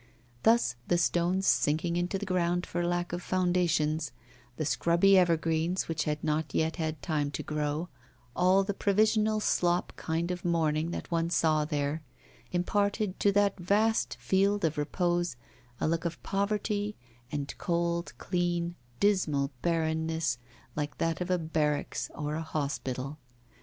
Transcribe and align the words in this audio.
Thus, 0.41 0.77
the 0.87 0.97
stones 0.97 1.45
sinking 1.45 1.95
into 1.95 2.17
the 2.17 2.25
ground 2.25 2.65
for 2.65 2.83
lack 2.83 3.13
of 3.13 3.21
foundations, 3.21 4.11
the 4.57 4.65
scrubby 4.65 5.15
evergreens 5.15 5.87
which 5.87 6.05
had 6.05 6.23
not 6.23 6.55
yet 6.55 6.77
had 6.77 7.03
time 7.03 7.29
to 7.29 7.43
grow, 7.43 7.87
all 8.35 8.63
the 8.63 8.73
provisional 8.73 9.39
slop 9.39 9.93
kind 9.97 10.31
of 10.31 10.43
mourning 10.43 10.89
that 10.89 11.11
one 11.11 11.29
saw 11.29 11.65
there, 11.65 12.01
imparted 12.51 13.19
to 13.19 13.31
that 13.33 13.59
vast 13.59 14.17
field 14.19 14.65
of 14.65 14.79
repose 14.79 15.35
a 15.79 15.87
look 15.87 16.03
of 16.03 16.23
poverty 16.23 16.95
and 17.31 17.55
cold, 17.59 18.11
clean, 18.17 18.73
dismal 18.99 19.51
bareness 19.61 20.39
like 20.75 20.97
that 20.97 21.21
of 21.21 21.29
a 21.29 21.37
barracks 21.37 22.09
or 22.15 22.33
a 22.33 22.41
hospital. 22.41 23.19